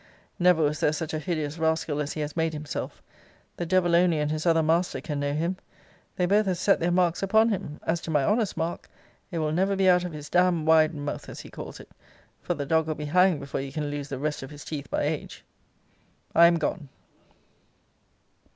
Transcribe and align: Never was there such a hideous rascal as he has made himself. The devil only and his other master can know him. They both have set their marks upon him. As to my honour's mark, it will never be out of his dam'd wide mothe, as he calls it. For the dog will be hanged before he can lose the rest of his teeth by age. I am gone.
Never 0.39 0.63
was 0.63 0.79
there 0.79 0.93
such 0.93 1.13
a 1.13 1.19
hideous 1.19 1.59
rascal 1.59 2.01
as 2.01 2.13
he 2.13 2.21
has 2.21 2.35
made 2.35 2.53
himself. 2.53 3.03
The 3.57 3.67
devil 3.67 3.95
only 3.95 4.17
and 4.17 4.31
his 4.31 4.47
other 4.47 4.63
master 4.63 4.99
can 4.99 5.19
know 5.19 5.33
him. 5.35 5.57
They 6.15 6.25
both 6.25 6.47
have 6.47 6.57
set 6.57 6.79
their 6.79 6.89
marks 6.89 7.21
upon 7.21 7.49
him. 7.49 7.79
As 7.83 8.01
to 8.01 8.09
my 8.09 8.23
honour's 8.25 8.57
mark, 8.57 8.89
it 9.29 9.37
will 9.37 9.51
never 9.51 9.75
be 9.75 9.87
out 9.87 10.03
of 10.03 10.11
his 10.11 10.27
dam'd 10.27 10.65
wide 10.65 10.95
mothe, 10.95 11.29
as 11.29 11.41
he 11.41 11.51
calls 11.51 11.79
it. 11.79 11.91
For 12.41 12.55
the 12.55 12.65
dog 12.65 12.87
will 12.87 12.95
be 12.95 13.05
hanged 13.05 13.41
before 13.41 13.59
he 13.61 13.71
can 13.71 13.91
lose 13.91 14.09
the 14.09 14.17
rest 14.17 14.41
of 14.41 14.49
his 14.49 14.65
teeth 14.65 14.89
by 14.89 15.03
age. 15.03 15.45
I 16.33 16.47
am 16.47 16.55
gone. 16.57 16.89